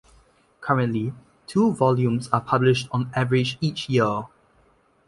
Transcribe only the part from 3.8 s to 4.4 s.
year.